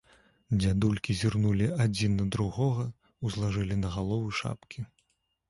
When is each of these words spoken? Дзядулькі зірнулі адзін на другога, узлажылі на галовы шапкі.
Дзядулькі 0.61 1.15
зірнулі 1.19 1.67
адзін 1.85 2.15
на 2.21 2.25
другога, 2.37 2.87
узлажылі 3.31 3.79
на 3.85 3.95
галовы 3.99 4.35
шапкі. 4.43 4.79